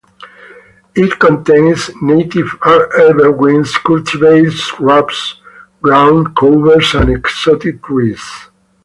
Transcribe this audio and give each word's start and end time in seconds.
It 0.95 1.19
contains 1.19 1.91
native 2.01 2.55
evergreens, 2.97 3.77
cultivated 3.77 4.53
shrubs, 4.53 5.39
groundcovers, 5.83 6.99
and 6.99 7.11
exotic 7.11 7.83
trees. 7.83 8.41